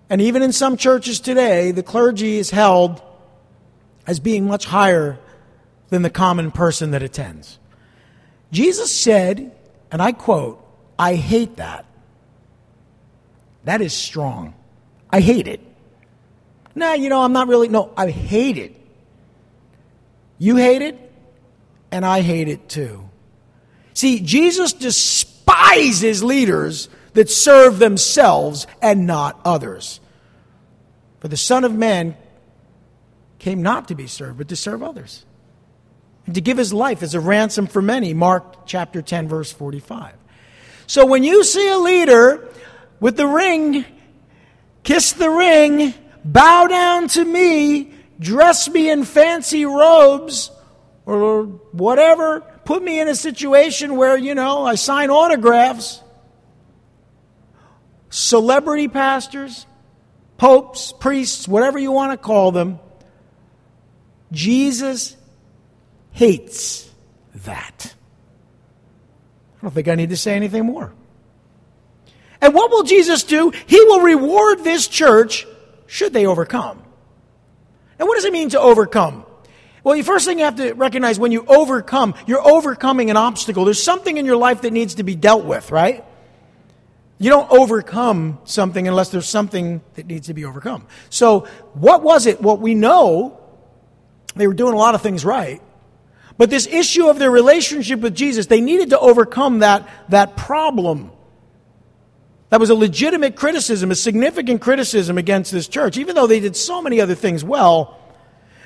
[0.08, 3.02] and even in some churches today, the clergy is held
[4.06, 5.18] as being much higher
[5.88, 7.58] than the common person that attends.
[8.52, 9.52] Jesus said,
[9.90, 10.64] and I quote,
[10.98, 11.84] I hate that.
[13.64, 14.54] That is strong.
[15.10, 15.60] I hate it.
[16.74, 17.68] Nah, you know, I'm not really.
[17.68, 18.76] No, I hate it.
[20.38, 20.98] You hate it,
[21.90, 23.08] and I hate it too.
[23.94, 30.00] See, Jesus despises leaders that serve themselves and not others.
[31.20, 32.14] For the Son of Man
[33.38, 35.24] came not to be served, but to serve others.
[36.26, 38.12] And to give his life as a ransom for many.
[38.12, 40.12] Mark chapter 10, verse 45.
[40.86, 42.50] So when you see a leader
[43.00, 43.86] with the ring,
[44.82, 50.50] kiss the ring, bow down to me, dress me in fancy robes,
[51.06, 56.02] or whatever, put me in a situation where, you know, I sign autographs.
[58.16, 59.66] Celebrity pastors,
[60.38, 62.78] popes, priests, whatever you want to call them,
[64.32, 65.14] Jesus
[66.12, 66.90] hates
[67.44, 67.94] that.
[69.58, 70.94] I don't think I need to say anything more.
[72.40, 73.52] And what will Jesus do?
[73.66, 75.46] He will reward this church
[75.86, 76.82] should they overcome.
[77.98, 79.26] And what does it mean to overcome?
[79.84, 83.66] Well, the first thing you have to recognize when you overcome, you're overcoming an obstacle.
[83.66, 86.02] There's something in your life that needs to be dealt with, right?
[87.18, 90.86] You don't overcome something unless there's something that needs to be overcome.
[91.08, 92.42] So, what was it?
[92.42, 93.40] Well, we know
[94.34, 95.62] they were doing a lot of things right.
[96.36, 101.10] But this issue of their relationship with Jesus, they needed to overcome that, that problem.
[102.50, 106.54] That was a legitimate criticism, a significant criticism against this church, even though they did
[106.54, 107.98] so many other things well.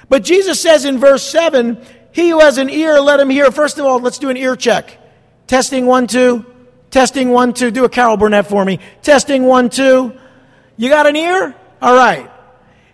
[0.08, 3.52] But Jesus says in verse 7 He who has an ear, let him hear.
[3.52, 4.98] First of all, let's do an ear check.
[5.46, 6.49] Testing one, two.
[6.90, 7.70] Testing one, two.
[7.70, 8.80] Do a Carol Burnett for me.
[9.02, 10.12] Testing one, two.
[10.76, 11.54] You got an ear?
[11.80, 12.30] All right.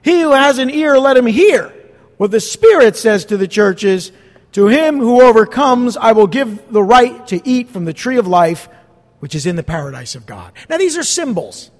[0.02, 1.72] He who has an ear, let him hear.
[2.16, 4.12] What the Spirit says to the churches
[4.52, 8.26] To him who overcomes, I will give the right to eat from the tree of
[8.26, 8.68] life
[9.20, 10.52] which is in the paradise of God.
[10.68, 11.70] Now, these are symbols.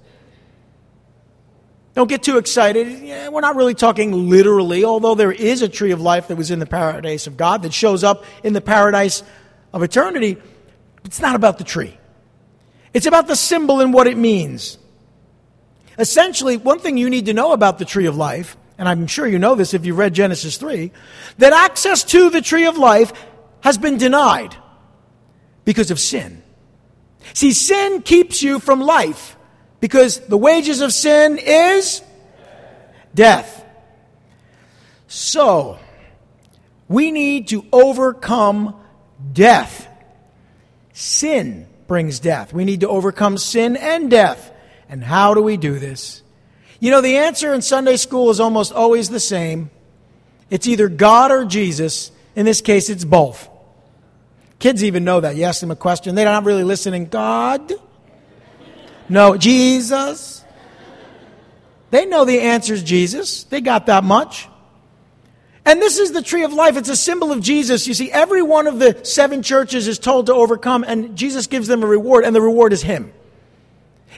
[1.94, 3.02] Don't get too excited.
[3.02, 6.50] Yeah, we're not really talking literally, although there is a tree of life that was
[6.50, 9.22] in the paradise of God that shows up in the paradise
[9.72, 10.36] of eternity.
[11.04, 11.96] It's not about the tree,
[12.96, 14.78] it's about the symbol and what it means.
[15.98, 19.26] Essentially, one thing you need to know about the tree of life, and I'm sure
[19.26, 20.90] you know this if you read Genesis 3,
[21.36, 23.12] that access to the tree of life
[23.60, 24.56] has been denied
[25.66, 26.42] because of sin.
[27.34, 29.36] See, sin keeps you from life
[29.78, 32.00] because the wages of sin is
[33.14, 33.62] death.
[35.06, 35.78] So,
[36.88, 38.74] we need to overcome
[39.34, 39.86] death.
[40.94, 42.52] Sin brings death.
[42.52, 44.52] We need to overcome sin and death.
[44.88, 46.22] And how do we do this?
[46.80, 49.70] You know, the answer in Sunday school is almost always the same
[50.48, 52.12] it's either God or Jesus.
[52.34, 53.48] In this case, it's both.
[54.58, 55.36] Kids even know that.
[55.36, 57.06] You ask them a question, they're not really listening.
[57.06, 57.72] God?
[59.08, 60.44] No, Jesus?
[61.90, 63.44] They know the answer is Jesus.
[63.44, 64.48] They got that much.
[65.66, 66.76] And this is the tree of life.
[66.76, 67.88] It's a symbol of Jesus.
[67.88, 71.66] You see, every one of the seven churches is told to overcome, and Jesus gives
[71.66, 73.12] them a reward, and the reward is Him.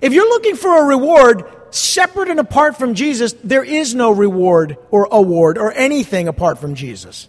[0.03, 4.77] If you're looking for a reward separate and apart from Jesus, there is no reward
[4.91, 7.29] or award or anything apart from Jesus.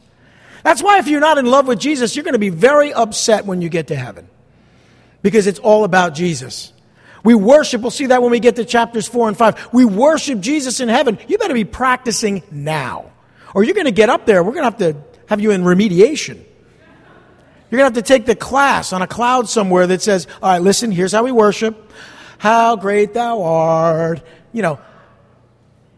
[0.63, 3.45] That's why if you're not in love with Jesus, you're going to be very upset
[3.45, 4.27] when you get to heaven.
[5.21, 6.73] Because it's all about Jesus.
[7.23, 9.69] We worship, we'll see that when we get to chapters 4 and 5.
[9.73, 11.17] We worship Jesus in heaven.
[11.27, 13.11] You better be practicing now.
[13.53, 15.63] Or you're going to get up there, we're going to have to have you in
[15.63, 16.37] remediation.
[17.69, 20.51] You're going to have to take the class on a cloud somewhere that says, all
[20.51, 21.91] right, listen, here's how we worship.
[22.39, 24.23] How great thou art.
[24.53, 24.79] You know,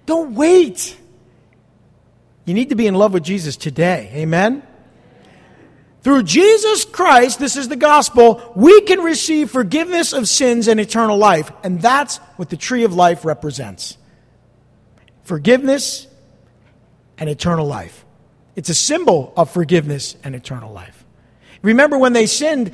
[0.06, 0.98] don't wait.
[2.46, 4.12] You need to be in love with Jesus today.
[4.16, 4.64] Amen?
[6.02, 11.18] Through Jesus Christ, this is the gospel, we can receive forgiveness of sins and eternal
[11.18, 11.52] life.
[11.64, 13.98] And that's what the tree of life represents
[15.24, 16.08] forgiveness
[17.22, 18.04] and eternal life.
[18.56, 21.06] It's a symbol of forgiveness and eternal life.
[21.62, 22.72] Remember when they sinned,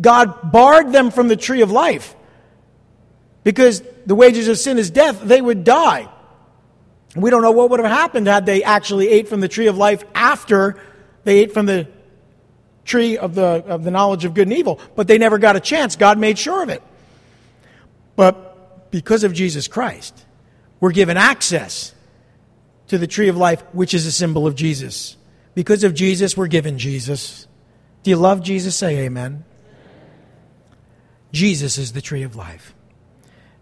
[0.00, 2.16] God barred them from the tree of life
[3.44, 6.08] because the wages of sin is death, they would die.
[7.14, 9.76] We don't know what would have happened had they actually ate from the tree of
[9.76, 10.80] life after
[11.24, 11.86] they ate from the
[12.86, 14.80] tree of the, of the knowledge of good and evil.
[14.96, 15.96] But they never got a chance.
[15.96, 16.82] God made sure of it.
[18.16, 20.24] But because of Jesus Christ,
[20.80, 21.94] we're given access
[22.90, 25.16] to the tree of life, which is a symbol of Jesus.
[25.54, 27.46] Because of Jesus, we're given Jesus.
[28.02, 28.74] Do you love Jesus?
[28.74, 29.44] Say amen.
[31.30, 32.74] Jesus is the tree of life.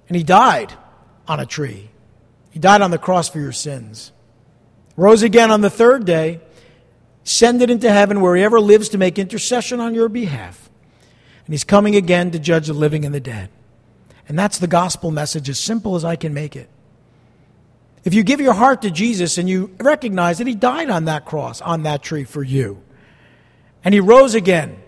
[0.08, 0.72] And he died
[1.26, 1.90] on a tree.
[2.48, 4.12] He died on the cross for your sins.
[4.96, 6.40] Rose again on the third day,
[7.22, 10.70] send it into heaven where he ever lives to make intercession on your behalf.
[11.44, 13.50] And he's coming again to judge the living and the dead.
[14.26, 16.70] And that's the gospel message, as simple as I can make it.
[18.04, 21.24] If you give your heart to Jesus and you recognize that he died on that
[21.24, 22.82] cross, on that tree for you,
[23.84, 24.80] and he rose again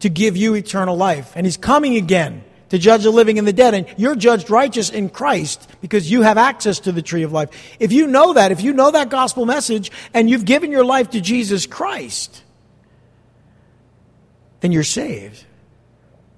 [0.00, 3.52] to give you eternal life, and he's coming again to judge the living and the
[3.52, 3.74] dead.
[3.74, 7.50] And you're judged righteous in Christ because you have access to the tree of life.
[7.78, 11.10] If you know that, if you know that gospel message and you've given your life
[11.10, 12.42] to Jesus Christ,
[14.60, 15.44] then you're saved.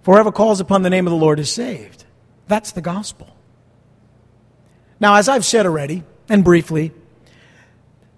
[0.03, 2.05] For whoever calls upon the name of the Lord is saved.
[2.49, 3.37] That's the gospel.
[5.03, 6.93] Now, as I've said already, and briefly,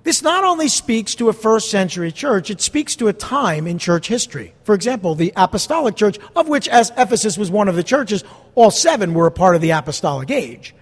[0.03, 3.79] this not only speaks to a first century church, it speaks to a time in
[3.79, 4.53] church history.
[4.65, 8.23] For example, the apostolic church, of which, as Ephesus was one of the churches,
[8.55, 10.75] all seven were a part of the apostolic age.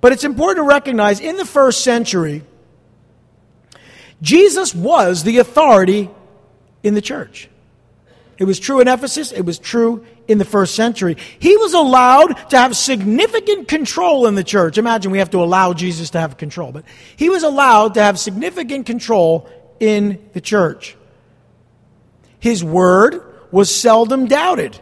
[0.00, 2.42] But it's important to recognize in the first century,
[4.20, 6.10] Jesus was the authority
[6.82, 7.48] in the church.
[8.38, 11.16] It was true in Ephesus, it was true in the first century.
[11.38, 14.76] He was allowed to have significant control in the church.
[14.76, 16.84] Imagine we have to allow Jesus to have control, but
[17.16, 19.48] he was allowed to have significant control
[19.80, 20.96] in the church.
[22.38, 24.78] His word was seldom doubted.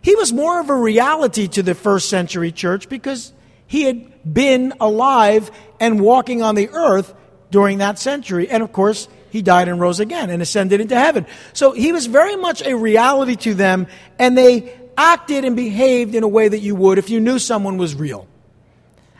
[0.00, 3.32] He was more of a reality to the first century church because
[3.66, 5.50] he had been alive
[5.80, 7.14] and walking on the earth
[7.50, 8.48] during that century.
[8.48, 11.26] And of course, he died and rose again and ascended into heaven.
[11.54, 16.22] So he was very much a reality to them, and they acted and behaved in
[16.22, 18.28] a way that you would if you knew someone was real,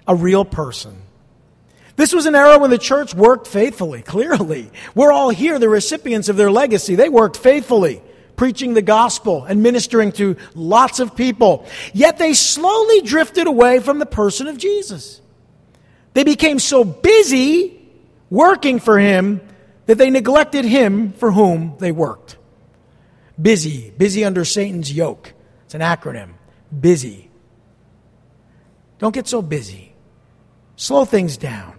[0.07, 0.97] a real person.
[1.97, 4.71] This was an era when the church worked faithfully, clearly.
[4.95, 6.95] We're all here, the recipients of their legacy.
[6.95, 8.01] They worked faithfully,
[8.37, 11.67] preaching the gospel and ministering to lots of people.
[11.93, 15.21] Yet they slowly drifted away from the person of Jesus.
[16.13, 17.91] They became so busy
[18.31, 19.41] working for him
[19.87, 22.37] that they neglected him for whom they worked.
[23.41, 25.33] Busy, busy under Satan's yoke.
[25.65, 26.35] It's an acronym.
[26.79, 27.31] Busy.
[28.99, 29.95] Don't get so busy.
[30.77, 31.75] Slow things down.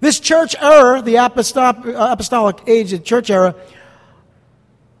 [0.00, 3.54] This church era, the apostolic age, the church era,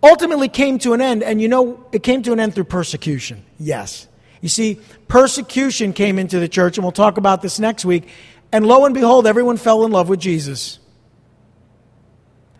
[0.02, 1.22] ultimately came to an end.
[1.22, 3.44] And you know, it came to an end through persecution.
[3.58, 4.08] Yes.
[4.40, 8.08] You see, persecution came into the church, and we'll talk about this next week.
[8.52, 10.78] And lo and behold, everyone fell in love with Jesus.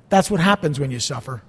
[0.09, 1.43] That's what happens when you suffer.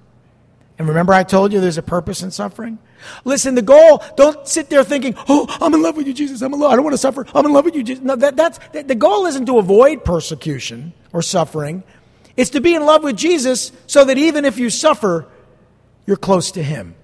[0.78, 2.80] And remember, I told you there's a purpose in suffering?
[3.26, 6.41] Listen, the goal, don't sit there thinking, oh, I'm in love with you, Jesus.
[6.41, 6.72] I'm in love.
[6.72, 7.26] I don't want to suffer.
[7.36, 8.03] I'm in love with you, Jesus.
[8.03, 11.84] No, that, that's, the goal isn't to avoid persecution or suffering.
[12.38, 15.28] It's to be in love with Jesus so that even if you suffer,
[16.05, 16.95] you're close to Him.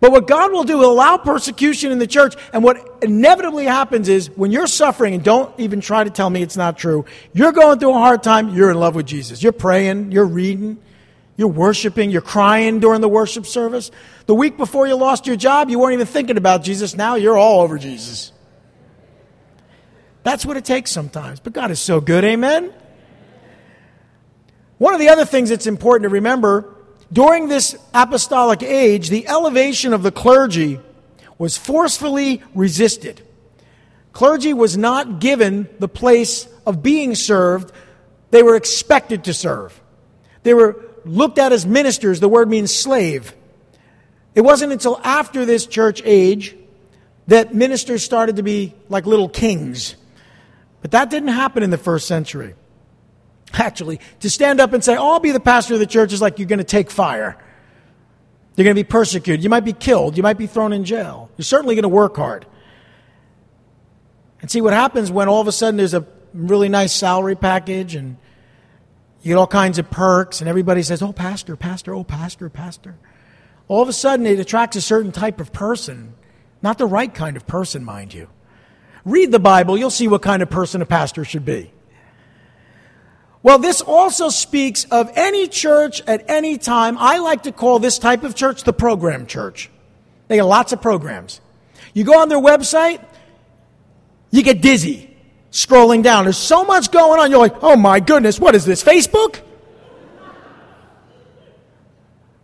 [0.00, 2.34] But what God will do, will allow persecution in the church.
[2.54, 6.42] And what inevitably happens is when you're suffering, and don't even try to tell me
[6.42, 9.42] it's not true, you're going through a hard time, you're in love with Jesus.
[9.42, 10.78] You're praying, you're reading,
[11.36, 13.90] you're worshiping, you're crying during the worship service.
[14.24, 16.96] The week before you lost your job, you weren't even thinking about Jesus.
[16.96, 18.32] Now you're all over Jesus.
[20.22, 21.40] That's what it takes sometimes.
[21.40, 22.72] But God is so good, amen?
[24.78, 26.74] One of the other things that's important to remember
[27.12, 30.80] during this apostolic age, the elevation of the clergy
[31.38, 33.22] was forcefully resisted.
[34.12, 37.72] Clergy was not given the place of being served,
[38.30, 39.80] they were expected to serve.
[40.42, 42.20] They were looked at as ministers.
[42.20, 43.34] The word means slave.
[44.34, 46.54] It wasn't until after this church age
[47.26, 49.96] that ministers started to be like little kings.
[50.82, 52.54] But that didn't happen in the first century.
[53.54, 56.20] Actually, to stand up and say, oh, I'll be the pastor of the church is
[56.20, 57.36] like you're going to take fire.
[58.56, 59.42] You're going to be persecuted.
[59.42, 60.16] You might be killed.
[60.16, 61.30] You might be thrown in jail.
[61.36, 62.46] You're certainly going to work hard.
[64.40, 67.94] And see what happens when all of a sudden there's a really nice salary package
[67.94, 68.16] and
[69.22, 72.96] you get all kinds of perks, and everybody says, Oh, pastor, pastor, oh, pastor, pastor.
[73.68, 76.14] All of a sudden, it attracts a certain type of person,
[76.62, 78.28] not the right kind of person, mind you.
[79.04, 81.70] Read the Bible, you'll see what kind of person a pastor should be.
[83.42, 86.98] Well, this also speaks of any church at any time.
[86.98, 89.70] I like to call this type of church the program church.
[90.28, 91.40] They got lots of programs.
[91.94, 93.02] You go on their website,
[94.30, 95.16] you get dizzy
[95.50, 96.24] scrolling down.
[96.24, 97.30] There's so much going on.
[97.30, 99.40] You're like, oh my goodness, what is this, Facebook?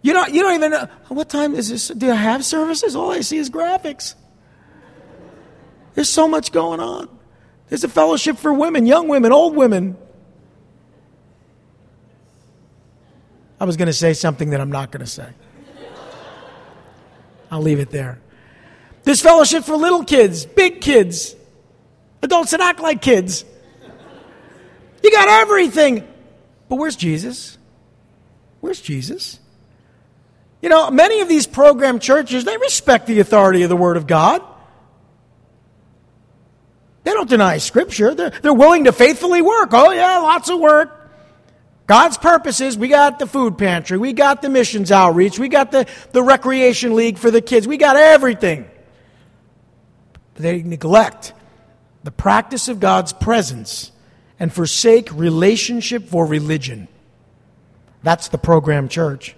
[0.02, 1.88] You don't, you don't even know, what time is this?
[1.88, 2.96] Do I have services?
[2.96, 4.14] All I see is graphics.
[5.94, 7.08] There's so much going on.
[7.68, 9.96] There's a fellowship for women, young women, old women,
[13.58, 15.28] I was going to say something that I'm not going to say.
[17.50, 18.18] I'll leave it there.
[19.04, 21.34] This fellowship for little kids, big kids,
[22.22, 23.44] adults that act like kids.
[25.02, 26.06] You got everything.
[26.68, 27.56] But where's Jesus?
[28.60, 29.38] Where's Jesus?
[30.60, 34.06] You know, many of these program churches, they respect the authority of the Word of
[34.06, 34.42] God.
[37.04, 38.14] They don't deny Scripture.
[38.14, 39.68] They're, they're willing to faithfully work.
[39.72, 40.95] Oh, yeah, lots of work.
[41.86, 45.86] God's purposes, we got the food pantry, we got the missions outreach, we got the,
[46.12, 48.68] the recreation league for the kids, we got everything.
[50.34, 51.32] They neglect
[52.02, 53.92] the practice of God's presence
[54.38, 56.88] and forsake relationship for religion.
[58.02, 59.36] That's the program church.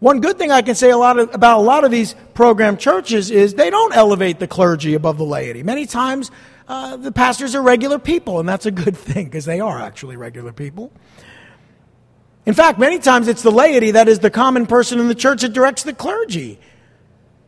[0.00, 2.76] One good thing I can say a lot of, about a lot of these program
[2.76, 5.62] churches is they don't elevate the clergy above the laity.
[5.62, 6.30] Many times
[6.66, 10.16] uh, the pastors are regular people, and that's a good thing because they are actually
[10.16, 10.92] regular people.
[12.46, 15.42] In fact, many times it's the laity that is the common person in the church
[15.42, 16.58] that directs the clergy.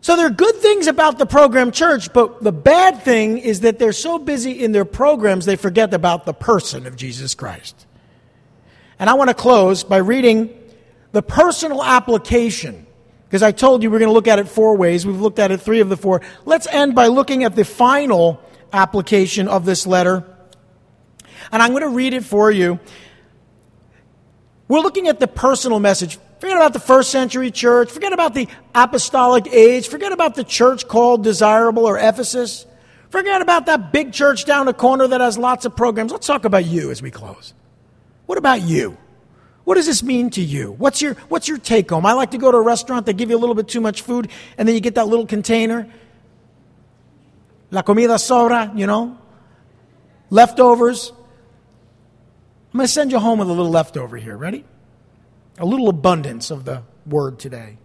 [0.00, 3.78] So there are good things about the program church, but the bad thing is that
[3.78, 7.86] they're so busy in their programs they forget about the person of Jesus Christ.
[8.98, 10.56] And I want to close by reading
[11.12, 12.86] the personal application.
[13.26, 15.04] Because I told you we're going to look at it four ways.
[15.04, 16.22] We've looked at it three of the four.
[16.44, 18.40] Let's end by looking at the final
[18.72, 20.24] application of this letter.
[21.52, 22.80] And I'm going to read it for you.
[24.68, 26.18] We're looking at the personal message.
[26.40, 27.90] Forget about the first century church.
[27.90, 29.88] Forget about the apostolic age.
[29.88, 32.66] Forget about the church called Desirable or Ephesus.
[33.10, 36.12] Forget about that big church down the corner that has lots of programs.
[36.12, 37.54] Let's talk about you as we close.
[38.26, 38.98] What about you?
[39.64, 40.72] What does this mean to you?
[40.72, 42.06] What's your, what's your take home?
[42.06, 44.02] I like to go to a restaurant, they give you a little bit too much
[44.02, 45.88] food, and then you get that little container.
[47.70, 49.18] La comida sobra, you know?
[50.30, 51.12] Leftovers.
[52.72, 54.36] I'm going to send you home with a little leftover here.
[54.36, 54.64] Ready?
[55.58, 57.78] A little abundance of the word today.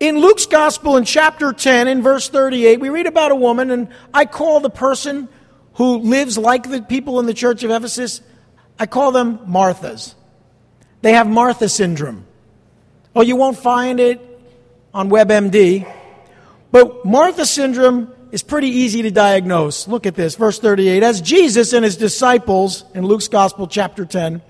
[0.00, 3.88] In Luke's Gospel, in chapter 10, in verse 38, we read about a woman, and
[4.12, 5.28] I call the person
[5.74, 8.20] who lives like the people in the church of Ephesus,
[8.78, 10.14] I call them Marthas.
[11.02, 12.26] They have Martha syndrome.
[13.14, 14.20] Oh, you won't find it
[14.92, 15.86] on WebMD,
[16.72, 19.86] but Martha syndrome is pretty easy to diagnose.
[19.86, 21.02] Look at this, verse 38.
[21.02, 24.42] As Jesus and his disciples, in Luke's Gospel, chapter 10,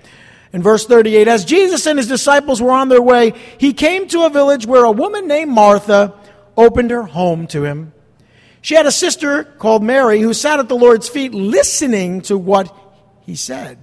[0.53, 4.25] in verse 38, as Jesus and his disciples were on their way, he came to
[4.25, 6.13] a village where a woman named Martha
[6.55, 7.91] opened her home to him.
[8.61, 12.73] She had a sister called Mary who sat at the Lord's feet listening to what
[13.25, 13.77] he said.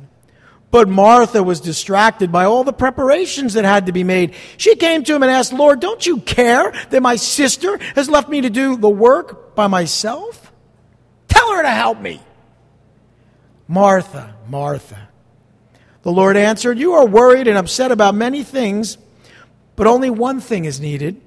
[0.70, 4.34] But Martha was distracted by all the preparations that had to be made.
[4.56, 8.28] She came to him and asked, Lord, don't you care that my sister has left
[8.28, 10.52] me to do the work by myself?
[11.26, 12.20] Tell her to help me.
[13.66, 15.08] Martha, Martha.
[16.02, 18.96] The Lord answered, You are worried and upset about many things,
[19.76, 21.20] but only one thing is needed.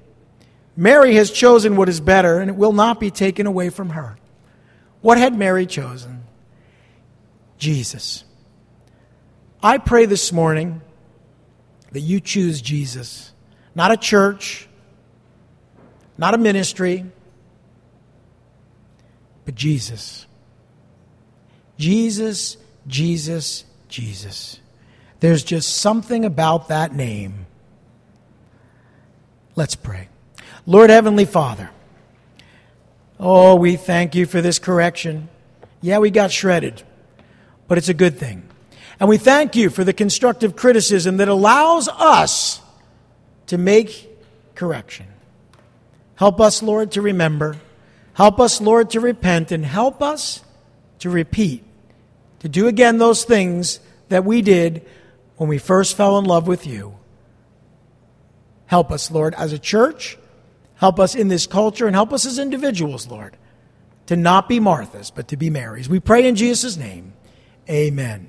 [0.76, 4.16] Mary has chosen what is better, and it will not be taken away from her.
[5.00, 6.24] What had Mary chosen?
[7.58, 8.23] Jesus.
[9.64, 10.82] I pray this morning
[11.92, 13.32] that you choose Jesus,
[13.74, 14.68] not a church,
[16.18, 17.06] not a ministry,
[19.46, 20.26] but Jesus.
[21.78, 24.60] Jesus, Jesus, Jesus.
[25.20, 27.46] There's just something about that name.
[29.56, 30.10] Let's pray.
[30.66, 31.70] Lord Heavenly Father,
[33.18, 35.30] oh, we thank you for this correction.
[35.80, 36.82] Yeah, we got shredded,
[37.66, 38.50] but it's a good thing.
[39.00, 42.60] And we thank you for the constructive criticism that allows us
[43.46, 44.08] to make
[44.54, 45.06] correction.
[46.16, 47.56] Help us, Lord, to remember.
[48.14, 50.42] Help us, Lord, to repent, and help us
[51.00, 51.64] to repeat,
[52.38, 54.86] to do again those things that we did
[55.36, 56.94] when we first fell in love with you.
[58.66, 60.16] Help us, Lord, as a church.
[60.76, 63.36] Help us in this culture and help us as individuals, Lord,
[64.06, 65.88] to not be Marthas, but to be Marys.
[65.88, 67.12] We pray in Jesus' name.
[67.68, 68.28] Amen.